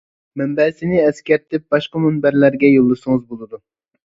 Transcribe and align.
مەنبەسىنى 0.41 0.97
ئەسكەرتىپ 1.01 1.67
باشقا 1.75 2.01
مۇنبەرلەرگە 2.07 2.73
يولىسىڭىز 2.73 3.23
بولىدۇ. 3.31 3.63